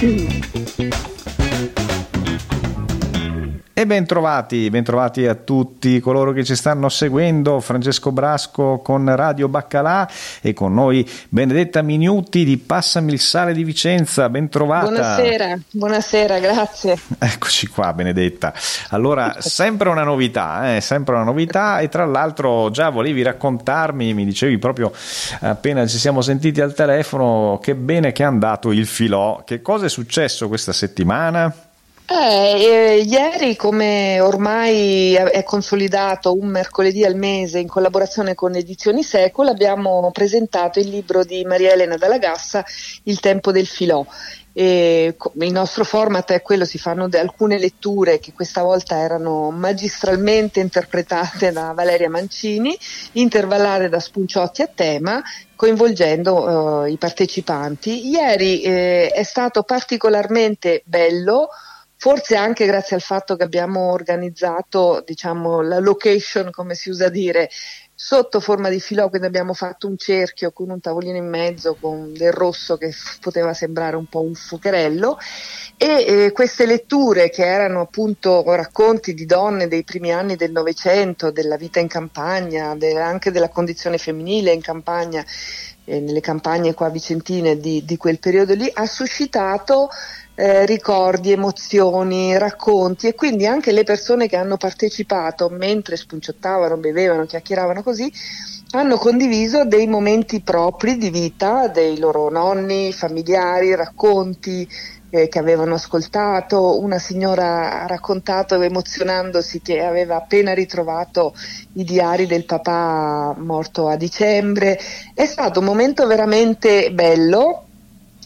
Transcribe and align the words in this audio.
Tschüss. 0.00 1.09
E 3.80 3.86
bentrovati, 3.86 4.68
bentrovati 4.68 5.26
a 5.26 5.34
tutti 5.34 6.00
coloro 6.00 6.32
che 6.32 6.44
ci 6.44 6.54
stanno 6.54 6.90
seguendo, 6.90 7.60
Francesco 7.60 8.12
Brasco 8.12 8.80
con 8.84 9.16
Radio 9.16 9.48
Baccalà 9.48 10.06
e 10.42 10.52
con 10.52 10.74
noi 10.74 11.08
Benedetta 11.30 11.80
Minuti 11.80 12.44
di 12.44 12.58
Passami 12.58 13.12
il 13.12 13.20
Sale 13.20 13.54
di 13.54 13.64
Vicenza, 13.64 14.28
bentrovata. 14.28 14.84
Buonasera, 14.84 15.58
buonasera, 15.70 16.38
grazie. 16.40 16.98
Eccoci 17.18 17.68
qua 17.68 17.94
Benedetta. 17.94 18.52
Allora, 18.90 19.36
sempre 19.38 19.88
una 19.88 20.04
novità, 20.04 20.76
eh, 20.76 20.82
sempre 20.82 21.14
una 21.14 21.24
novità 21.24 21.78
e 21.78 21.88
tra 21.88 22.04
l'altro 22.04 22.68
già 22.70 22.90
volevi 22.90 23.22
raccontarmi, 23.22 24.12
mi 24.12 24.26
dicevi 24.26 24.58
proprio 24.58 24.92
appena 25.40 25.86
ci 25.86 25.96
siamo 25.96 26.20
sentiti 26.20 26.60
al 26.60 26.74
telefono, 26.74 27.58
che 27.62 27.74
bene 27.74 28.12
che 28.12 28.24
è 28.24 28.26
andato 28.26 28.72
il 28.72 28.86
filò, 28.86 29.42
che 29.42 29.62
cosa 29.62 29.86
è 29.86 29.88
successo 29.88 30.48
questa 30.48 30.74
settimana? 30.74 31.68
Eh, 32.12 32.64
eh, 32.64 33.04
ieri, 33.06 33.54
come 33.54 34.18
ormai 34.18 35.14
è 35.14 35.44
consolidato 35.44 36.36
un 36.36 36.48
mercoledì 36.48 37.04
al 37.04 37.14
mese 37.14 37.60
in 37.60 37.68
collaborazione 37.68 38.34
con 38.34 38.56
Edizioni 38.56 39.04
Secol, 39.04 39.46
abbiamo 39.46 40.10
presentato 40.12 40.80
il 40.80 40.88
libro 40.88 41.22
di 41.22 41.44
Maria 41.44 41.70
Elena 41.70 41.96
Dallagassa, 41.96 42.64
Il 43.04 43.20
tempo 43.20 43.52
del 43.52 43.68
filò. 43.68 44.04
E 44.52 45.14
il 45.34 45.52
nostro 45.52 45.84
format 45.84 46.32
è 46.32 46.42
quello, 46.42 46.64
si 46.64 46.78
fanno 46.78 47.08
alcune 47.12 47.60
letture 47.60 48.18
che 48.18 48.32
questa 48.32 48.62
volta 48.62 48.98
erano 48.98 49.52
magistralmente 49.52 50.58
interpretate 50.58 51.52
da 51.52 51.70
Valeria 51.72 52.10
Mancini, 52.10 52.76
intervallare 53.12 53.88
da 53.88 54.00
spunciotti 54.00 54.62
a 54.62 54.70
tema, 54.74 55.22
coinvolgendo 55.54 56.80
uh, 56.80 56.86
i 56.86 56.96
partecipanti. 56.96 58.08
Ieri 58.08 58.62
eh, 58.62 59.10
è 59.10 59.22
stato 59.22 59.62
particolarmente 59.62 60.82
bello 60.84 61.50
forse 62.00 62.34
anche 62.34 62.64
grazie 62.64 62.96
al 62.96 63.02
fatto 63.02 63.36
che 63.36 63.42
abbiamo 63.42 63.92
organizzato 63.92 65.02
diciamo, 65.04 65.60
la 65.60 65.80
location, 65.80 66.50
come 66.50 66.74
si 66.74 66.88
usa 66.88 67.10
dire, 67.10 67.50
sotto 67.94 68.40
forma 68.40 68.70
di 68.70 68.80
filò, 68.80 69.10
quindi 69.10 69.26
abbiamo 69.26 69.52
fatto 69.52 69.86
un 69.86 69.98
cerchio 69.98 70.50
con 70.50 70.70
un 70.70 70.80
tavolino 70.80 71.18
in 71.18 71.28
mezzo 71.28 71.76
con 71.78 72.14
del 72.14 72.32
rosso 72.32 72.78
che 72.78 72.90
poteva 73.20 73.52
sembrare 73.52 73.96
un 73.96 74.06
po' 74.06 74.22
un 74.22 74.34
fuocherello 74.34 75.18
e 75.76 75.86
eh, 76.06 76.32
queste 76.32 76.64
letture 76.64 77.28
che 77.28 77.44
erano 77.44 77.82
appunto 77.82 78.42
racconti 78.46 79.12
di 79.12 79.26
donne 79.26 79.68
dei 79.68 79.84
primi 79.84 80.10
anni 80.10 80.36
del 80.36 80.52
Novecento, 80.52 81.30
della 81.30 81.58
vita 81.58 81.80
in 81.80 81.88
campagna, 81.88 82.74
de- 82.76 82.98
anche 82.98 83.30
della 83.30 83.50
condizione 83.50 83.98
femminile 83.98 84.52
in 84.52 84.62
campagna, 84.62 85.22
eh, 85.84 86.00
nelle 86.00 86.20
campagne 86.20 86.72
qua 86.72 86.88
vicentine 86.88 87.58
di, 87.58 87.84
di 87.84 87.96
quel 87.98 88.18
periodo 88.18 88.54
lì, 88.54 88.70
ha 88.72 88.86
suscitato 88.86 89.90
eh, 90.40 90.64
ricordi, 90.64 91.32
emozioni, 91.32 92.38
racconti 92.38 93.08
e 93.08 93.14
quindi 93.14 93.46
anche 93.46 93.72
le 93.72 93.84
persone 93.84 94.26
che 94.26 94.36
hanno 94.36 94.56
partecipato 94.56 95.50
mentre 95.50 95.96
spunciottavano, 95.96 96.78
bevevano, 96.78 97.26
chiacchieravano 97.26 97.82
così, 97.82 98.10
hanno 98.70 98.96
condiviso 98.96 99.66
dei 99.66 99.86
momenti 99.86 100.40
propri 100.40 100.96
di 100.96 101.10
vita 101.10 101.68
dei 101.68 101.98
loro 101.98 102.30
nonni, 102.30 102.90
familiari, 102.90 103.74
racconti 103.74 104.66
eh, 105.10 105.28
che 105.28 105.38
avevano 105.38 105.74
ascoltato. 105.74 106.80
Una 106.80 106.98
signora 106.98 107.82
ha 107.82 107.86
raccontato 107.86 108.58
emozionandosi 108.58 109.60
che 109.60 109.84
aveva 109.84 110.16
appena 110.16 110.54
ritrovato 110.54 111.34
i 111.74 111.84
diari 111.84 112.26
del 112.26 112.46
papà 112.46 113.34
morto 113.36 113.88
a 113.88 113.96
dicembre. 113.96 114.80
È 115.12 115.26
stato 115.26 115.58
un 115.58 115.66
momento 115.66 116.06
veramente 116.06 116.90
bello 116.92 117.66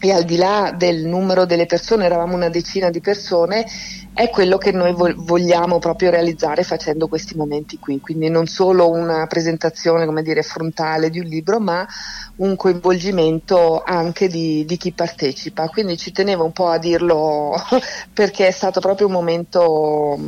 e 0.09 0.13
al 0.13 0.25
di 0.25 0.37
là 0.37 0.75
del 0.77 1.07
numero 1.07 1.47
delle 1.47 1.65
persone, 1.65 2.05
eravamo 2.05 2.35
una 2.35 2.51
decina 2.51 2.91
di 2.91 3.01
persone, 3.01 3.65
è 4.13 4.29
quello 4.29 4.59
che 4.59 4.71
noi 4.71 4.95
vogliamo 4.95 5.79
proprio 5.79 6.11
realizzare 6.11 6.63
facendo 6.63 7.09
questi 7.09 7.35
momenti 7.37 7.79
qui, 7.79 8.01
quindi 8.01 8.29
non 8.29 8.47
solo 8.47 8.91
una 8.91 9.27
presentazione 9.27 10.23
dire, 10.23 10.43
frontale 10.43 11.09
di 11.09 11.21
un 11.21 11.25
libro, 11.25 11.59
ma 11.59 11.87
un 12.37 12.55
coinvolgimento 12.55 13.83
anche 13.83 14.29
di, 14.29 14.65
di 14.67 14.77
chi 14.77 14.93
partecipa. 14.93 15.69
Quindi 15.69 15.97
ci 15.97 16.13
tenevo 16.13 16.45
un 16.45 16.53
po' 16.53 16.69
a 16.69 16.79
dirlo 16.79 17.55
perché 18.13 18.47
è 18.47 18.53
stato 18.53 18.81
proprio 18.81 19.07
un 19.07 19.13
momento 19.15 20.19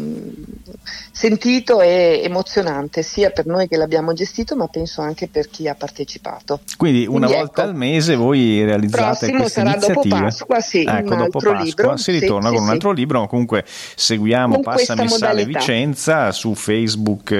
sentito 1.11 1.81
e 1.81 2.21
emozionante, 2.25 3.03
sia 3.03 3.31
per 3.31 3.47
noi 3.47 3.69
che 3.69 3.77
l'abbiamo 3.77 4.13
gestito, 4.13 4.57
ma 4.57 4.67
penso 4.69 5.01
anche 5.01 5.29
per 5.29 5.49
chi 5.49 5.69
ha 5.69 5.75
partecipato. 5.75 6.61
Quindi 6.77 7.07
una 7.07 7.27
Quindi 7.27 7.35
volta 7.35 7.63
ecco, 7.63 7.71
al 7.71 7.77
mese 7.77 8.17
voi 8.17 8.65
realizzate 8.65 9.31
queste 9.33 9.61
iniziative. 9.61 10.09
Dopo 10.09 10.25
Pasqua, 10.25 10.61
sì, 10.61 10.85
ecco, 10.85 11.15
dopo 11.15 11.39
Pasqua 11.39 11.63
libro. 11.63 11.97
si 11.97 12.11
ritorna 12.13 12.49
sì, 12.49 12.55
con 12.55 12.63
sì, 12.63 12.69
un 12.69 12.71
altro 12.71 12.91
sì. 12.91 12.97
libro, 12.97 13.21
ma 13.21 13.27
comunque 13.27 13.65
seguiamo 13.67 14.55
con 14.55 14.63
Passami 14.63 15.09
Sale 15.09 15.45
Vicenza 15.45 16.33
su 16.33 16.55
Facebook 16.55 17.31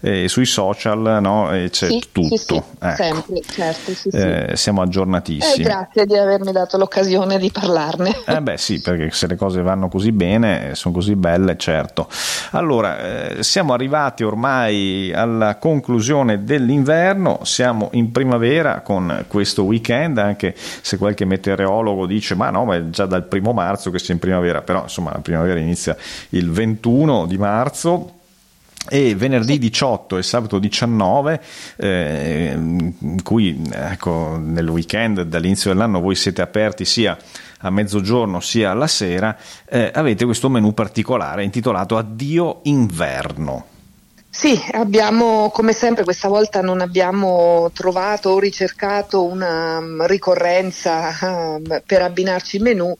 e 0.00 0.24
eh, 0.24 0.28
sui 0.28 0.46
social, 0.46 1.18
no? 1.20 1.52
E 1.52 1.70
c'è 1.70 1.88
tutto. 2.12 2.64
Ecco. 2.80 2.94
Sempre, 2.94 3.40
certo, 3.42 3.92
eh, 4.12 4.56
siamo 4.56 4.82
aggiornatissimi. 4.82 5.64
Eh, 5.64 5.68
grazie 5.68 6.06
di 6.06 6.16
avermi 6.16 6.52
dato 6.52 6.76
l'occasione 6.76 7.38
di 7.38 7.50
parlarne. 7.50 8.14
Eh 8.26 8.40
beh 8.40 8.56
sì, 8.56 8.80
perché 8.80 9.10
se 9.10 9.26
le 9.26 9.36
cose 9.36 9.62
vanno 9.62 9.88
così 9.88 10.12
bene, 10.12 10.74
sono 10.74 10.94
così 10.94 11.16
belle, 11.16 11.56
certo. 11.56 12.08
Allora, 12.50 12.85
eh, 12.94 13.42
siamo 13.42 13.72
arrivati 13.72 14.22
ormai 14.22 15.12
alla 15.12 15.56
conclusione 15.56 16.44
dell'inverno, 16.44 17.40
siamo 17.42 17.88
in 17.92 18.12
primavera 18.12 18.80
con 18.80 19.24
questo 19.28 19.64
weekend, 19.64 20.18
anche 20.18 20.54
se 20.56 20.96
qualche 20.98 21.24
meteorologo 21.24 22.06
dice 22.06 22.34
ma 22.34 22.50
no, 22.50 22.64
ma 22.64 22.76
è 22.76 22.90
già 22.90 23.06
dal 23.06 23.24
primo 23.24 23.52
marzo 23.52 23.90
che 23.90 23.98
siamo 23.98 24.14
in 24.14 24.20
primavera, 24.20 24.62
però 24.62 24.82
insomma 24.82 25.12
la 25.12 25.20
primavera 25.20 25.58
inizia 25.58 25.96
il 26.30 26.50
21 26.50 27.26
di 27.26 27.38
marzo 27.38 28.12
e 28.88 29.14
venerdì 29.14 29.58
18 29.58 30.18
e 30.18 30.22
sabato 30.22 30.58
19 30.58 31.40
eh, 31.76 32.52
in 32.54 33.22
cui 33.22 33.60
ecco, 33.72 34.38
nel 34.40 34.68
weekend 34.68 35.22
dall'inizio 35.22 35.72
dell'anno 35.72 36.00
voi 36.00 36.14
siete 36.14 36.42
aperti 36.42 36.84
sia 36.84 37.16
a 37.60 37.70
mezzogiorno 37.70 38.40
sia 38.40 38.70
alla 38.70 38.86
sera 38.86 39.36
eh, 39.68 39.90
avete 39.94 40.24
questo 40.24 40.48
menu 40.48 40.74
particolare 40.74 41.44
intitolato 41.44 41.96
Addio 41.96 42.60
inverno. 42.64 43.74
Sì, 44.28 44.60
abbiamo 44.72 45.48
come 45.50 45.72
sempre 45.72 46.04
questa 46.04 46.28
volta 46.28 46.60
non 46.60 46.82
abbiamo 46.82 47.70
trovato 47.72 48.28
o 48.28 48.38
ricercato 48.38 49.24
una 49.24 49.80
mm, 49.80 50.02
ricorrenza 50.02 51.08
uh, 51.08 51.62
per 51.86 52.02
abbinarci 52.02 52.56
il 52.56 52.62
menù, 52.62 52.94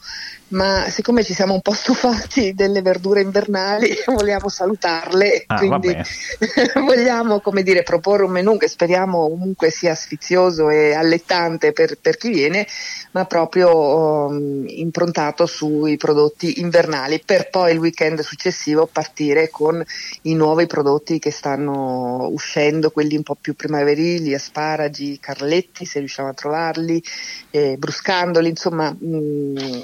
ma 0.49 0.89
siccome 0.89 1.25
ci 1.25 1.35
siamo 1.35 1.55
un 1.55 1.61
po' 1.61 1.73
stufati 1.73 2.55
delle 2.55 2.81
verdure 2.81 3.21
invernali 3.21 3.91
vogliamo 4.07 4.49
salutarle, 4.49 5.45
ah, 5.47 5.57
quindi 5.57 5.97
vogliamo 6.75 7.41
come 7.41 7.63
dire, 7.63 7.83
proporre 7.83 8.25
un 8.25 8.31
menù 8.31 8.57
che 8.57 8.69
speriamo 8.69 9.29
comunque 9.29 9.71
sia 9.71 9.95
sfizioso 9.95 10.71
e 10.71 10.95
allettante 10.95 11.73
per, 11.73 11.99
per 12.01 12.17
chi 12.17 12.31
viene, 12.31 12.67
ma 13.13 13.25
proprio 13.25 14.27
um, 14.29 14.65
improntato 14.69 15.47
sui 15.47 15.97
prodotti 15.97 16.61
invernali 16.61 17.21
per 17.25 17.51
poi 17.51 17.73
il 17.73 17.79
weekend 17.79 18.21
successivo 18.21 18.87
partire 18.87 19.49
con 19.49 19.83
i 20.23 20.35
nuovi 20.35 20.67
prodotti 20.67 21.19
che 21.19 21.31
stanno 21.31 22.29
uscendo, 22.31 22.91
quelli 22.91 23.17
un 23.17 23.23
po' 23.23 23.37
più 23.41 23.55
primaverili, 23.55 24.35
asparagi, 24.35 25.19
carletti 25.19 25.85
se 25.85 25.99
riusciamo 25.99 26.29
a 26.29 26.35
trovarli, 26.35 27.03
eh, 27.51 27.77
bruscandoli, 27.77 28.49
insomma 28.49 28.91
mh, 28.91 29.17
mm, 29.17 29.81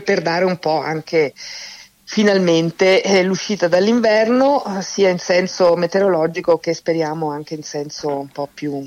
per 0.00 0.22
dare 0.22 0.44
un 0.44 0.58
po' 0.58 0.80
anche 0.80 1.32
finalmente 2.04 3.02
eh, 3.02 3.22
l'uscita 3.22 3.68
dall'inverno 3.68 4.62
sia 4.80 5.08
in 5.08 5.18
senso 5.18 5.76
meteorologico 5.76 6.58
che 6.58 6.74
speriamo 6.74 7.30
anche 7.30 7.54
in 7.54 7.62
senso 7.62 8.18
un 8.18 8.28
po' 8.28 8.48
più 8.52 8.84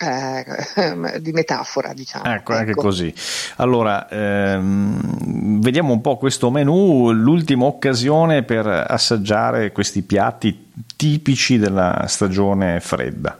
eh, 0.00 1.20
di 1.20 1.32
metafora, 1.32 1.92
diciamo. 1.92 2.24
Ecco, 2.24 2.54
anche 2.54 2.70
ecco. 2.70 2.80
così. 2.80 3.12
Allora, 3.56 4.08
ehm, 4.08 5.60
vediamo 5.60 5.92
un 5.92 6.00
po' 6.00 6.16
questo 6.16 6.50
menù, 6.50 7.12
l'ultima 7.12 7.66
occasione 7.66 8.42
per 8.42 8.66
assaggiare 8.66 9.72
questi 9.72 10.02
piatti 10.02 10.70
tipici 10.96 11.58
della 11.58 12.06
stagione 12.08 12.80
fredda. 12.80 13.38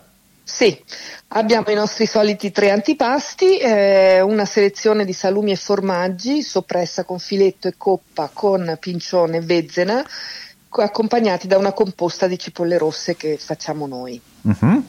Sì, 0.52 0.78
abbiamo 1.28 1.70
i 1.70 1.74
nostri 1.74 2.06
soliti 2.06 2.50
tre 2.50 2.70
antipasti, 2.70 3.56
eh, 3.56 4.20
una 4.20 4.44
selezione 4.44 5.06
di 5.06 5.14
salumi 5.14 5.52
e 5.52 5.56
formaggi, 5.56 6.42
soppressa 6.42 7.04
con 7.04 7.18
filetto 7.18 7.68
e 7.68 7.74
coppa 7.78 8.28
con 8.30 8.76
pincione 8.78 9.38
e 9.38 9.40
bezzena, 9.40 10.04
accompagnati 10.68 11.46
da 11.46 11.56
una 11.56 11.72
composta 11.72 12.26
di 12.26 12.38
cipolle 12.38 12.76
rosse 12.76 13.16
che 13.16 13.38
facciamo 13.38 13.86
noi. 13.86 14.20
Uh-huh. 14.42 14.84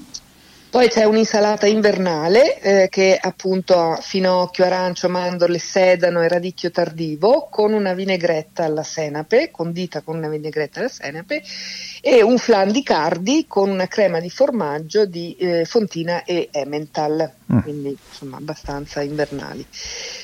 Poi 0.71 0.87
c'è 0.87 1.03
un'insalata 1.03 1.67
invernale 1.67 2.61
eh, 2.61 2.87
che 2.89 3.19
appunto 3.21 3.77
ha 3.77 3.97
finocchio, 3.97 4.63
arancio, 4.63 5.09
mandorle, 5.09 5.59
sedano 5.59 6.21
e 6.21 6.29
radicchio 6.29 6.71
tardivo 6.71 7.49
con 7.51 7.73
una 7.73 7.93
vinaigretta 7.93 8.63
alla 8.63 8.81
senape, 8.81 9.51
condita 9.51 9.99
con 9.99 10.15
una 10.15 10.29
vinaigretta 10.29 10.79
alla 10.79 10.87
senape 10.87 11.43
e 11.99 12.21
un 12.21 12.37
flan 12.37 12.71
di 12.71 12.83
cardi 12.83 13.47
con 13.49 13.69
una 13.69 13.87
crema 13.87 14.21
di 14.21 14.29
formaggio 14.29 15.05
di 15.05 15.35
eh, 15.35 15.65
fontina 15.65 16.23
e 16.23 16.47
emmental, 16.53 17.29
mm. 17.51 17.59
quindi 17.59 17.97
insomma 18.09 18.37
abbastanza 18.37 19.01
invernali. 19.01 19.65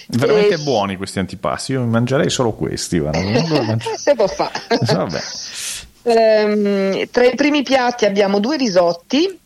Veramente 0.08 0.54
e... 0.54 0.60
buoni 0.60 0.96
questi 0.96 1.20
antipasti, 1.20 1.74
io 1.74 1.84
mangerei 1.84 2.30
solo 2.30 2.54
questi. 2.54 3.04
Se 3.98 4.16
può 4.16 4.28
fare. 4.28 4.62
ehm, 6.04 7.10
tra 7.12 7.26
i 7.26 7.36
primi 7.36 7.64
piatti 7.64 8.06
abbiamo 8.06 8.40
due 8.40 8.56
risotti 8.56 9.40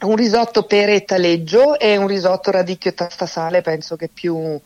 un 0.00 0.16
risotto 0.16 0.62
pere 0.64 0.94
e 0.94 1.04
taleggio 1.04 1.78
e 1.78 1.96
un 1.96 2.06
risotto 2.06 2.50
radicchio 2.50 2.90
e 2.90 2.94
tastasale, 2.94 3.62
penso 3.62 3.96
che 3.96 4.08
più 4.12 4.60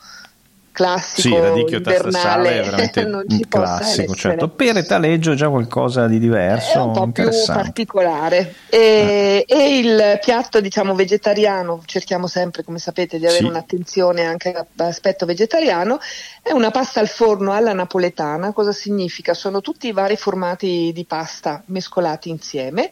classico 0.73 1.37
sì, 1.37 1.41
radicchio 1.41 1.81
tastasale 1.83 2.61
è 2.61 2.65
veramente 2.65 3.01
un 3.05 3.25
classico 3.47 4.15
certo. 4.15 4.49
pere 4.49 4.81
e 4.81 4.85
taleggio 4.85 5.33
è 5.33 5.35
già 5.35 5.51
qualcosa 5.51 6.07
di 6.07 6.19
diverso 6.19 6.79
è 6.79 6.81
un 6.81 6.93
po' 6.93 7.11
più 7.13 7.29
particolare 7.47 8.55
e, 8.71 9.45
eh. 9.47 9.47
e, 9.47 9.79
il 9.79 10.19
piatto 10.25 10.61
diciamo 10.61 10.95
vegetariano 10.95 11.83
cerchiamo 11.85 12.27
sempre 12.27 12.65
come 12.65 12.79
sapete 12.79 13.19
di 13.19 13.27
avere 13.27 13.43
sì. 13.43 13.49
un'attenzione 13.49 14.25
anche 14.25 14.67
all'aspetto 14.77 15.27
vegetariano 15.27 16.01
è 16.43 16.53
una 16.53 16.71
pasta 16.71 17.01
al 17.01 17.09
forno 17.09 17.53
alla 17.53 17.75
napoletana 17.75 18.53
cosa 18.53 18.73
significa? 18.73 19.35
sono 19.35 19.61
tutti 19.61 19.89
i 19.89 19.93
vari 19.93 20.17
formati 20.17 20.91
di 20.95 21.05
pasta 21.05 21.63
mescolati 21.67 22.31
insieme 22.31 22.91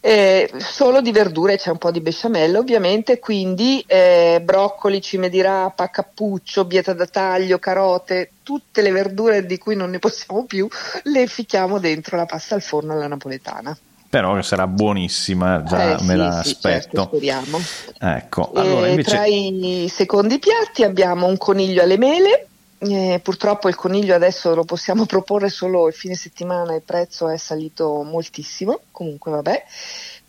eh, 0.00 0.50
solo 0.56 1.02
di 1.02 1.12
verdure, 1.12 1.56
c'è 1.56 1.70
un 1.70 1.78
po' 1.78 1.90
di 1.90 2.00
besciamella 2.00 2.58
ovviamente, 2.58 3.18
quindi 3.18 3.84
eh, 3.86 4.40
broccoli, 4.42 5.02
cime 5.02 5.28
di 5.28 5.42
rapa, 5.42 5.90
cappuccio, 5.90 6.64
bieta 6.64 6.94
da 6.94 7.06
taglio, 7.06 7.58
carote, 7.58 8.32
tutte 8.42 8.80
le 8.80 8.92
verdure 8.92 9.44
di 9.44 9.58
cui 9.58 9.76
non 9.76 9.90
ne 9.90 9.98
possiamo 9.98 10.44
più, 10.44 10.66
le 11.04 11.26
ficchiamo 11.26 11.78
dentro 11.78 12.16
la 12.16 12.26
pasta 12.26 12.54
al 12.54 12.62
forno 12.62 12.94
alla 12.94 13.08
napoletana. 13.08 13.76
Però 14.10 14.42
sarà 14.42 14.66
buonissima, 14.66 15.62
già 15.62 15.96
eh, 15.96 16.02
me 16.02 16.12
sì, 16.12 16.16
la 16.16 16.42
sì, 16.42 16.56
certo, 16.58 17.04
speriamo. 17.04 17.60
Ecco, 18.00 18.50
allora, 18.54 18.88
invece... 18.88 19.10
Tra 19.10 19.24
i 19.26 19.86
secondi 19.88 20.40
piatti 20.40 20.82
abbiamo 20.82 21.26
un 21.26 21.36
coniglio 21.36 21.82
alle 21.82 21.96
mele, 21.96 22.48
eh, 22.82 23.20
purtroppo 23.22 23.68
il 23.68 23.74
coniglio 23.74 24.14
adesso 24.14 24.54
lo 24.54 24.64
possiamo 24.64 25.04
proporre 25.04 25.50
solo 25.50 25.86
il 25.86 25.94
fine 25.94 26.14
settimana, 26.14 26.74
il 26.74 26.82
prezzo 26.82 27.28
è 27.28 27.36
salito 27.36 28.02
moltissimo, 28.02 28.80
comunque 28.90 29.30
vabbè. 29.30 29.64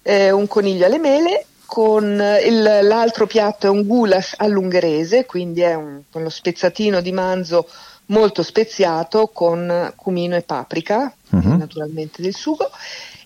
Eh, 0.02 0.32
un 0.32 0.48
coniglio 0.48 0.86
alle 0.86 1.00
mele, 1.00 1.46
con 1.66 2.04
il, 2.04 2.62
l'altro 2.62 3.26
piatto 3.28 3.68
è 3.68 3.70
un 3.70 3.88
goulash 3.88 4.34
all'ungherese, 4.38 5.26
quindi 5.26 5.62
è 5.62 5.74
un, 5.76 6.02
uno 6.12 6.30
spezzatino 6.30 7.00
di 7.00 7.14
manzo 7.14 7.70
molto 8.08 8.44
speziato 8.44 9.28
con 9.28 9.94
cumino 9.96 10.36
e 10.36 10.42
paprika, 10.42 11.14
uh-huh. 11.30 11.56
naturalmente 11.56 12.22
del 12.22 12.36
sugo. 12.36 12.70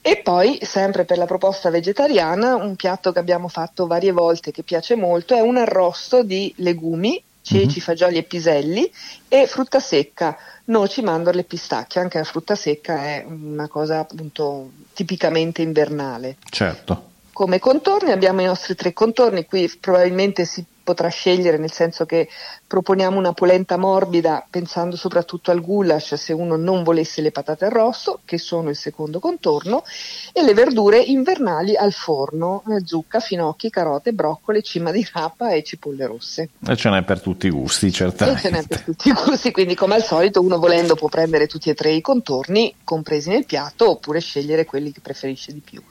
E 0.01 0.17
poi, 0.17 0.59
sempre 0.61 1.05
per 1.05 1.17
la 1.17 1.25
proposta 1.25 1.71
vegetariana, 1.71 2.53
un 2.53 2.75
piatto 2.75 3.11
che 3.11 3.17
abbiamo 3.17 3.47
fatto 3.47 3.87
varie 3.87 4.11
volte 4.11 4.51
che 4.51 4.61
piace 4.61 4.95
molto 4.95 5.33
è 5.33 5.39
un 5.39 5.57
arrosto 5.57 6.21
di 6.21 6.53
legumi 6.57 7.19
ceci, 7.45 7.65
mm-hmm. 7.65 7.79
fagioli 7.79 8.17
e 8.17 8.23
piselli 8.23 8.91
e 9.27 9.45
frutta 9.45 9.79
secca, 9.79 10.35
noci, 10.65 11.01
mandorle 11.01 11.41
e 11.41 11.45
pistacchio. 11.45 12.01
Anche 12.01 12.17
la 12.17 12.23
frutta 12.23 12.55
secca 12.55 13.03
è 13.03 13.23
una 13.27 13.67
cosa 13.67 13.99
appunto 13.99 14.71
tipicamente 14.93 15.61
invernale. 15.61 16.37
Certo. 16.49 17.11
Come 17.31 17.59
contorni 17.59 18.11
abbiamo 18.11 18.41
i 18.41 18.45
nostri 18.45 18.75
tre 18.75 18.93
contorni, 18.93 19.45
qui 19.45 19.71
probabilmente 19.79 20.45
si 20.45 20.63
potrà 20.85 21.09
scegliere, 21.09 21.57
nel 21.57 21.71
senso 21.71 22.05
che 22.05 22.29
proponiamo 22.65 23.17
una 23.17 23.33
polenta 23.33 23.75
morbida 23.75 24.45
pensando 24.47 24.95
soprattutto 24.95 25.49
al 25.49 25.59
goulash 25.59 26.13
se 26.13 26.31
uno 26.31 26.55
non 26.55 26.83
volesse 26.83 27.21
le 27.21 27.31
patate 27.31 27.65
arrosto, 27.65 28.19
che 28.23 28.37
sono 28.37 28.69
il 28.69 28.75
secondo 28.75 29.19
contorno, 29.19 29.83
e 30.31 30.43
le 30.43 30.53
verdure 30.53 30.99
invernali 30.99 31.75
al 31.75 31.91
forno, 31.91 32.63
eh, 32.69 32.85
zucca, 32.85 33.19
finocchi, 33.19 33.71
carote, 33.71 34.13
broccoli, 34.13 34.61
cima 34.61 34.91
di 34.91 35.05
rapa 35.11 35.51
e 35.51 35.63
cipolle 35.63 36.05
rosse. 36.05 36.49
E 36.65 36.75
ce 36.75 36.89
n'è 36.89 37.03
per 37.03 37.19
tutti 37.19 37.47
i 37.47 37.49
gusti, 37.49 37.91
certamente. 37.91 38.39
E 38.39 38.43
ce 38.43 38.49
n'è 38.51 38.67
per 38.67 38.81
tutti 38.81 39.09
i 39.09 39.13
gusti, 39.13 39.51
quindi 39.51 39.73
come 39.73 39.95
al 39.95 40.03
solito 40.03 40.41
uno 40.41 40.59
volendo 40.59 40.93
può 40.93 41.09
prendere 41.09 41.47
tutti 41.47 41.71
e 41.71 41.73
tre 41.73 41.91
i 41.91 42.01
contorni 42.01 42.75
compresi 42.83 43.29
nel 43.29 43.45
piatto 43.45 43.89
oppure 43.89 44.19
scegliere 44.19 44.65
quelli 44.65 44.91
che 44.91 45.01
preferisce 45.01 45.51
di 45.51 45.61
più. 45.61 45.81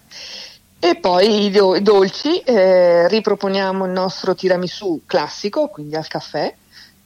E 0.87 0.97
poi 0.97 1.47
i, 1.47 1.51
do- 1.51 1.77
i 1.77 1.81
dolci, 1.81 2.41
eh, 2.41 3.09
riproponiamo 3.09 3.87
il 3.87 3.91
nostro 3.91 4.35
tiramisù 4.35 5.01
classico, 5.07 5.69
quindi 5.69 5.97
al 5.97 6.07
caffè, 6.07 6.55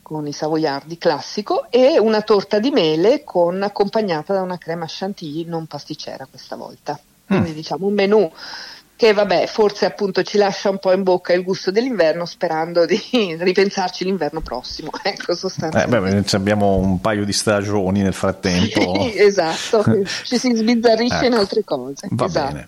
con 0.02 0.26
i 0.26 0.32
savoiardi 0.32 0.98
classico, 0.98 1.70
e 1.70 1.96
una 1.96 2.22
torta 2.22 2.58
di 2.58 2.72
mele 2.72 3.22
con, 3.22 3.62
accompagnata 3.62 4.34
da 4.34 4.42
una 4.42 4.58
crema 4.58 4.86
chantilly 4.88 5.44
non 5.44 5.66
pasticcera 5.66 6.26
questa 6.28 6.56
volta. 6.56 6.98
Quindi 7.24 7.50
mm. 7.50 7.54
diciamo 7.54 7.86
un 7.86 7.94
menù 7.94 8.32
che 8.98 9.12
vabbè, 9.12 9.46
forse 9.46 9.84
appunto 9.84 10.24
ci 10.24 10.38
lascia 10.38 10.70
un 10.70 10.80
po' 10.80 10.90
in 10.90 11.04
bocca 11.04 11.32
il 11.32 11.44
gusto 11.44 11.70
dell'inverno 11.70 12.24
sperando 12.24 12.84
di 12.84 13.00
ripensarci 13.38 14.02
l'inverno 14.02 14.40
prossimo, 14.40 14.90
ecco 15.00 15.36
sostanzialmente. 15.36 16.18
Eh, 16.18 16.20
beh, 16.22 16.36
abbiamo 16.36 16.74
un 16.74 17.00
paio 17.00 17.24
di 17.24 17.32
stagioni 17.32 18.02
nel 18.02 18.12
frattempo. 18.12 18.86
Sì, 18.98 19.16
esatto, 19.16 19.84
ci 20.24 20.38
si 20.38 20.52
sbizzarrisce 20.52 21.16
ecco. 21.16 21.26
in 21.26 21.32
altre 21.34 21.62
cose. 21.62 22.08
Va 22.10 22.24
esatto. 22.24 22.52
bene. 22.52 22.66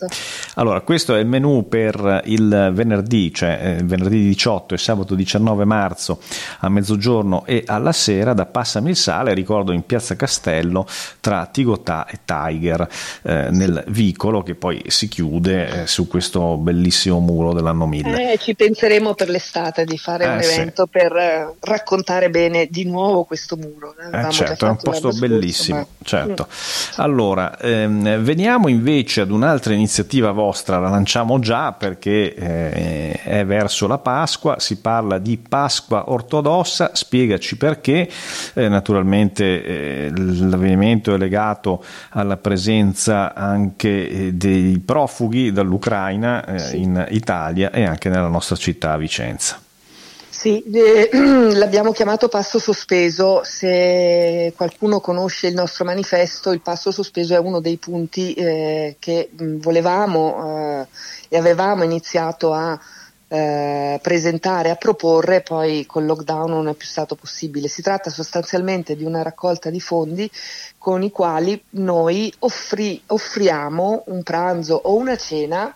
Allora, 0.54 0.80
questo 0.82 1.16
è 1.16 1.18
il 1.18 1.26
menù 1.26 1.66
per 1.66 2.22
il 2.26 2.70
venerdì, 2.72 3.34
cioè 3.34 3.78
eh, 3.78 3.82
venerdì 3.82 4.22
18 4.22 4.74
e 4.74 4.78
sabato 4.78 5.16
19 5.16 5.64
marzo 5.64 6.20
a 6.60 6.68
mezzogiorno 6.68 7.44
e 7.44 7.64
alla 7.66 7.92
sera 7.92 8.34
da 8.34 8.46
Passami 8.46 8.90
il 8.90 8.96
Sale, 8.96 9.34
ricordo 9.34 9.72
in 9.72 9.84
Piazza 9.84 10.14
Castello 10.14 10.86
tra 11.18 11.46
Tigotà 11.46 12.06
e 12.06 12.20
Tiger 12.24 12.88
eh, 13.22 13.48
nel 13.50 13.82
vicolo 13.88 14.42
che 14.42 14.54
poi 14.54 14.82
si 14.86 15.08
chiude 15.08 15.82
eh, 15.82 15.86
su 15.88 16.06
questo 16.06 16.19
questo 16.20 16.58
bellissimo 16.58 17.19
muro 17.19 17.55
dell'anno 17.55 17.87
1000. 17.87 18.32
Eh, 18.32 18.38
ci 18.38 18.55
penseremo 18.55 19.14
per 19.14 19.31
l'estate 19.31 19.87
di 19.87 19.96
fare 19.96 20.25
eh, 20.25 20.28
un 20.28 20.40
evento 20.40 20.84
sì. 20.84 20.90
per 20.90 21.17
eh, 21.17 21.55
raccontare 21.61 22.28
bene 22.28 22.67
di 22.70 22.84
nuovo 22.84 23.25
questo 23.25 23.56
muro. 23.56 23.94
Eh, 24.12 24.31
certo, 24.31 24.67
è 24.67 24.69
un 24.69 24.76
posto 24.76 25.08
bellissimo. 25.12 25.78
Ma... 25.78 25.87
Certo. 26.02 26.46
Mm. 26.46 27.00
Allora, 27.00 27.58
ehm, 27.58 28.19
veniamo 28.19 28.69
invece 28.69 29.22
ad 29.22 29.31
un'altra 29.31 29.72
iniziativa 29.72 30.31
vostra, 30.32 30.78
la 30.78 30.90
lanciamo 30.90 31.38
già 31.38 31.72
perché 31.72 32.34
eh, 32.34 33.12
è 33.23 33.46
verso 33.46 33.87
la 33.87 33.99
Pasqua, 33.99 34.61
si 34.61 34.76
parla 34.76 35.16
di 35.16 35.38
Pasqua 35.38 36.11
ortodossa, 36.11 36.90
spiegaci 36.93 37.56
perché, 37.56 38.11
eh, 38.52 38.69
naturalmente 38.69 40.11
l'avvenimento 40.14 41.14
è 41.14 41.16
legato 41.16 41.82
alla 42.11 42.37
presenza 42.37 43.32
anche 43.32 44.32
dei 44.34 44.78
profughi 44.84 45.50
dall'Ucraina 45.50 46.08
Ucraina, 46.10 46.44
eh, 46.44 46.58
sì. 46.58 46.82
in 46.82 47.06
Italia 47.10 47.70
e 47.70 47.84
anche 47.84 48.08
nella 48.08 48.28
nostra 48.28 48.56
città 48.56 48.96
Vicenza. 48.96 49.60
Sì, 50.28 50.62
eh, 50.62 51.10
l'abbiamo 51.54 51.92
chiamato 51.92 52.28
passo 52.28 52.58
sospeso, 52.58 53.42
se 53.44 54.52
qualcuno 54.56 55.00
conosce 55.00 55.49
il 55.49 55.54
nostro 55.54 55.85
manifesto, 55.85 56.52
il 56.52 56.61
passo 56.61 56.90
sospeso 56.90 57.35
è 57.35 57.38
uno 57.38 57.61
dei 57.61 57.76
punti 57.76 58.32
eh, 58.35 58.96
che 58.99 59.30
volevamo 59.35 60.80
eh, 60.80 60.87
e 61.28 61.37
avevamo 61.37 61.85
iniziato 61.85 62.52
a 62.52 62.78
eh, 63.32 64.00
presentare, 64.02 64.70
a 64.70 64.75
proporre, 64.75 65.40
poi 65.42 65.87
col 65.87 66.04
lockdown 66.04 66.50
non 66.50 66.66
è 66.66 66.75
più 66.75 66.88
stato 66.88 67.14
possibile. 67.14 67.68
Si 67.68 67.80
tratta 67.80 68.10
sostanzialmente 68.10 68.96
di 68.96 69.04
una 69.04 69.22
raccolta 69.22 69.70
di 69.70 69.80
fondi 69.80 70.28
con 70.76 71.04
i 71.04 71.12
quali 71.12 71.62
noi 71.70 72.32
offri, 72.40 73.00
offriamo 73.06 74.02
un 74.06 74.25
pranzo 74.25 74.75
o 74.75 74.96
una 74.96 75.16
cena 75.16 75.72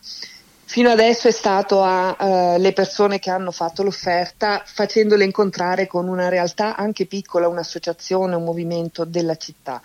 fino 0.66 0.90
adesso 0.90 1.28
è 1.28 1.30
stato 1.30 1.84
alle 1.84 2.68
uh, 2.68 2.72
persone 2.72 3.20
che 3.20 3.30
hanno 3.30 3.52
fatto 3.52 3.84
l'offerta 3.84 4.62
facendole 4.64 5.22
incontrare 5.22 5.86
con 5.86 6.08
una 6.08 6.28
realtà 6.28 6.74
anche 6.74 7.06
piccola, 7.06 7.46
un'associazione, 7.46 8.34
un 8.34 8.42
movimento 8.42 9.04
della 9.04 9.36
città. 9.36 9.80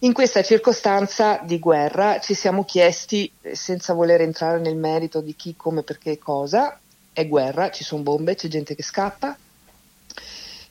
In 0.00 0.12
questa 0.12 0.42
circostanza 0.42 1.40
di 1.42 1.58
guerra 1.58 2.20
ci 2.20 2.34
siamo 2.34 2.64
chiesti, 2.64 3.32
senza 3.52 3.94
voler 3.94 4.20
entrare 4.20 4.60
nel 4.60 4.76
merito 4.76 5.20
di 5.20 5.34
chi, 5.34 5.56
come, 5.56 5.82
perché, 5.82 6.18
cosa, 6.18 6.78
è 7.12 7.26
guerra, 7.26 7.70
ci 7.70 7.84
sono 7.84 8.02
bombe, 8.02 8.34
c'è 8.34 8.48
gente 8.48 8.74
che 8.74 8.82
scappa, 8.82 9.36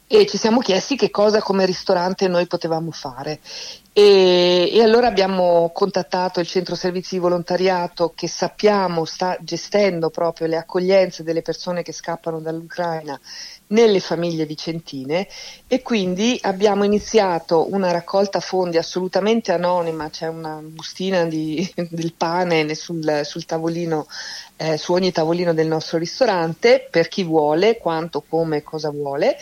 e 0.07 0.25
ci 0.25 0.37
siamo 0.37 0.59
chiesti 0.59 0.97
che 0.97 1.09
cosa 1.09 1.41
come 1.41 1.65
ristorante 1.65 2.27
noi 2.27 2.45
potevamo 2.45 2.91
fare 2.91 3.39
E, 3.93 4.69
e, 4.71 4.81
allora 4.81 5.07
abbiamo 5.07 5.69
contattato 5.73 6.39
il 6.39 6.47
centro 6.47 6.75
servizi 6.75 7.15
di 7.15 7.19
volontariato 7.19 8.13
che 8.15 8.29
sappiamo 8.29 9.03
sta 9.03 9.37
gestendo 9.41 10.09
proprio 10.09 10.47
le 10.47 10.55
accoglienze 10.55 11.23
delle 11.23 11.41
persone 11.41 11.81
che 11.83 11.91
scappano 11.91 12.39
dall'Ucraina 12.39 13.19
nelle 13.67 13.99
famiglie 13.99 14.45
vicentine 14.45 15.27
e 15.67 15.81
quindi 15.81 16.39
abbiamo 16.43 16.85
iniziato 16.85 17.67
una 17.73 17.91
raccolta 17.91 18.39
fondi 18.39 18.77
assolutamente 18.77 19.51
anonima, 19.51 20.09
c'è 20.09 20.27
una 20.27 20.61
bustina 20.63 21.25
di, 21.25 21.69
del 21.89 22.13
pane 22.13 22.73
sul, 22.75 23.21
sul 23.25 23.43
tavolino, 23.45 24.07
eh, 24.55 24.77
su 24.77 24.93
ogni 24.93 25.11
tavolino 25.11 25.53
del 25.53 25.67
nostro 25.67 25.97
ristorante 25.97 26.87
per 26.89 27.09
chi 27.09 27.25
vuole, 27.25 27.77
quanto, 27.77 28.23
come, 28.25 28.63
cosa 28.63 28.89
vuole 28.89 29.37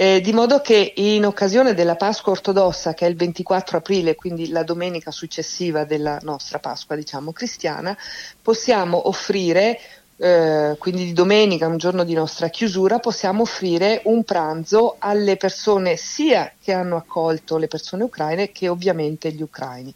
eh, 0.00 0.22
di 0.22 0.32
modo 0.32 0.62
che 0.62 0.94
in 0.96 1.26
occasione 1.26 1.74
della 1.74 1.94
Pasqua 1.94 2.32
ortodossa, 2.32 2.94
che 2.94 3.04
è 3.04 3.08
il 3.10 3.16
24 3.16 3.76
aprile, 3.76 4.14
quindi 4.14 4.48
la 4.48 4.62
domenica 4.62 5.10
successiva 5.10 5.84
della 5.84 6.18
nostra 6.22 6.58
Pasqua, 6.58 6.96
diciamo 6.96 7.32
cristiana, 7.32 7.94
possiamo 8.40 9.08
offrire 9.08 9.78
eh, 10.16 10.74
quindi 10.78 11.04
di 11.04 11.12
domenica, 11.12 11.66
un 11.66 11.76
giorno 11.76 12.04
di 12.04 12.14
nostra 12.14 12.48
chiusura, 12.48 12.98
possiamo 12.98 13.42
offrire 13.42 14.00
un 14.04 14.24
pranzo 14.24 14.96
alle 14.98 15.36
persone 15.36 15.96
sia 15.96 16.50
che 16.58 16.72
hanno 16.72 16.96
accolto 16.96 17.58
le 17.58 17.68
persone 17.68 18.02
ucraine 18.02 18.52
che 18.52 18.70
ovviamente 18.70 19.30
gli 19.30 19.42
ucraini. 19.42 19.92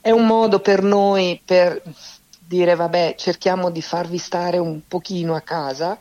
È 0.00 0.12
un 0.12 0.24
modo 0.24 0.60
per 0.60 0.84
noi 0.84 1.42
per 1.44 1.82
dire 2.38 2.76
vabbè 2.76 3.16
cerchiamo 3.18 3.70
di 3.70 3.82
farvi 3.82 4.18
stare 4.18 4.58
un 4.58 4.82
pochino 4.86 5.34
a 5.34 5.40
casa 5.40 5.98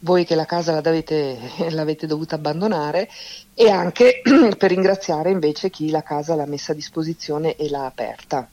voi 0.00 0.24
che 0.24 0.34
la 0.34 0.44
casa 0.44 0.72
l'avete, 0.72 1.38
l'avete 1.70 2.06
dovuta 2.06 2.36
abbandonare 2.36 3.08
e 3.54 3.70
anche 3.70 4.20
per 4.56 4.70
ringraziare 4.70 5.30
invece 5.30 5.70
chi 5.70 5.90
la 5.90 6.02
casa 6.02 6.34
l'ha 6.34 6.46
messa 6.46 6.72
a 6.72 6.74
disposizione 6.74 7.56
e 7.56 7.68
l'ha 7.68 7.86
aperta. 7.86 8.48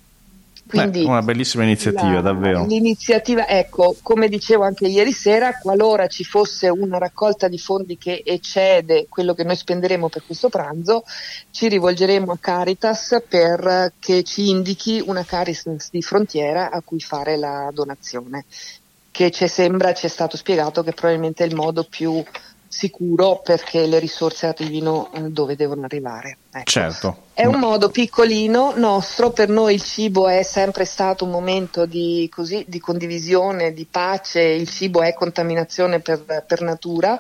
Quindi 0.67 1.01
Beh, 1.01 1.05
una 1.05 1.21
bellissima 1.21 1.63
iniziativa, 1.63 2.13
la, 2.13 2.21
davvero. 2.21 2.65
L'iniziativa, 2.65 3.47
ecco, 3.47 3.95
come 4.01 4.27
dicevo 4.27 4.63
anche 4.63 4.87
ieri 4.87 5.11
sera, 5.11 5.59
qualora 5.59 6.07
ci 6.07 6.23
fosse 6.23 6.69
una 6.69 6.97
raccolta 6.97 7.47
di 7.47 7.59
fondi 7.59 7.99
che 7.99 8.23
eccede 8.25 9.05
quello 9.07 9.35
che 9.35 9.43
noi 9.43 9.55
spenderemo 9.55 10.09
per 10.09 10.23
questo 10.25 10.49
pranzo, 10.49 11.03
ci 11.51 11.67
rivolgeremo 11.67 12.31
a 12.31 12.37
Caritas 12.39 13.21
per 13.29 13.93
che 13.99 14.23
ci 14.23 14.49
indichi 14.49 15.03
una 15.05 15.23
Caritas 15.23 15.89
di 15.91 16.01
frontiera 16.01 16.71
a 16.71 16.81
cui 16.83 16.99
fare 16.99 17.37
la 17.37 17.69
donazione 17.71 18.45
che 19.15 19.31
ci 19.31 19.47
sembra 19.47 19.93
ci 19.93 20.07
è 20.07 20.09
stato 20.09 20.35
spiegato 20.35 20.83
che 20.83 20.91
probabilmente 20.91 21.45
è 21.45 21.47
il 21.47 21.55
modo 21.55 21.85
più 21.85 22.21
sicuro 22.67 23.39
perché 23.41 23.85
le 23.85 23.97
risorse 23.99 24.45
arrivino 24.45 25.09
eh, 25.13 25.29
dove 25.29 25.55
devono 25.55 25.85
arrivare. 25.85 26.37
Ecco. 26.51 26.69
Certo. 26.69 27.17
È 27.31 27.45
un 27.45 27.57
modo 27.57 27.89
piccolino 27.89 28.73
nostro, 28.75 29.31
per 29.31 29.47
noi 29.47 29.75
il 29.75 29.81
cibo 29.81 30.27
è 30.27 30.43
sempre 30.43 30.83
stato 30.83 31.23
un 31.23 31.31
momento 31.31 31.85
di, 31.85 32.29
così, 32.29 32.65
di 32.67 32.79
condivisione, 32.79 33.71
di 33.71 33.87
pace, 33.89 34.41
il 34.41 34.67
cibo 34.67 35.01
è 35.01 35.13
contaminazione 35.13 36.01
per, 36.01 36.43
per 36.45 36.61
natura, 36.61 37.17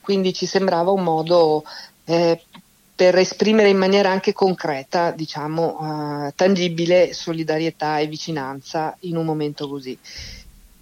quindi 0.00 0.32
ci 0.32 0.46
sembrava 0.46 0.92
un 0.92 1.02
modo 1.02 1.62
eh, 2.06 2.40
per 2.94 3.18
esprimere 3.18 3.68
in 3.68 3.76
maniera 3.76 4.08
anche 4.08 4.32
concreta, 4.32 5.10
diciamo, 5.10 6.26
eh, 6.28 6.32
tangibile 6.34 7.12
solidarietà 7.12 7.98
e 7.98 8.06
vicinanza 8.06 8.96
in 9.00 9.18
un 9.18 9.26
momento 9.26 9.68
così. 9.68 9.98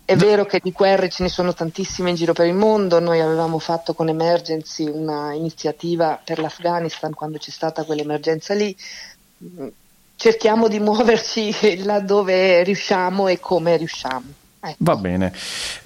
È 0.04 0.16
vero 0.16 0.44
che 0.44 0.60
di 0.62 0.72
guerre 0.72 1.08
ce 1.08 1.22
ne 1.22 1.28
sono 1.28 1.54
tantissime 1.54 2.10
in 2.10 2.16
giro 2.16 2.32
per 2.32 2.46
il 2.46 2.54
mondo, 2.54 2.98
noi 2.98 3.20
avevamo 3.20 3.58
fatto 3.58 3.94
con 3.94 4.08
Emergency 4.08 4.86
una 4.88 5.32
iniziativa 5.32 6.20
per 6.22 6.38
l'Afghanistan 6.38 7.14
quando 7.14 7.38
c'è 7.38 7.50
stata 7.50 7.84
quell'emergenza 7.84 8.52
lì, 8.52 8.76
cerchiamo 10.16 10.68
di 10.68 10.80
muoverci 10.80 11.82
laddove 11.84 12.62
riusciamo 12.64 13.28
e 13.28 13.38
come 13.38 13.76
riusciamo. 13.76 14.41
Ecco. 14.64 14.76
Va 14.78 14.94
bene, 14.94 15.32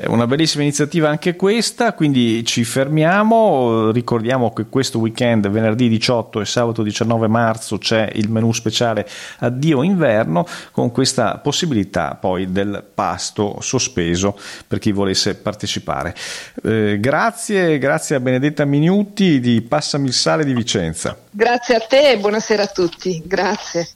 una 0.09 0.26
bellissima 0.26 0.62
iniziativa 0.62 1.09
anche 1.09 1.35
questa, 1.35 1.95
quindi 1.95 2.45
ci 2.45 2.62
fermiamo, 2.62 3.90
ricordiamo 3.90 4.52
che 4.52 4.66
questo 4.66 4.99
weekend, 4.99 5.49
venerdì 5.49 5.88
18 5.88 6.42
e 6.42 6.45
sabato 6.45 6.83
19 6.83 7.26
marzo, 7.26 7.78
c'è 7.78 8.11
il 8.16 8.30
menù 8.30 8.52
speciale 8.52 9.09
Addio 9.38 9.83
Inverno 9.83 10.47
con 10.73 10.92
questa 10.92 11.38
possibilità 11.38 12.16
poi 12.16 12.52
del 12.52 12.85
pasto 12.95 13.62
sospeso 13.62 14.38
per 14.68 14.78
chi 14.78 14.92
volesse 14.92 15.37
partecipare. 15.37 16.14
Eh, 16.62 16.99
grazie, 17.00 17.78
grazie 17.78 18.16
a 18.16 18.21
Benedetta 18.21 18.66
Minuti 18.66 19.40
di 19.40 19.62
Passami 19.62 20.09
il 20.09 20.12
Sale 20.12 20.45
di 20.45 20.52
Vicenza. 20.52 21.16
Grazie 21.30 21.76
a 21.76 21.80
te 21.80 22.11
e 22.11 22.18
buonasera 22.18 22.64
a 22.64 22.66
tutti, 22.66 23.23
grazie. 23.25 23.95